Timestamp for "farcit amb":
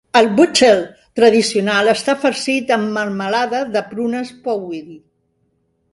2.25-2.97